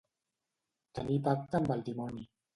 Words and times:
Tenir 1.01 1.19
pacte 1.29 1.61
amb 1.61 1.71
el 1.77 1.87
dimoni. 1.93 2.27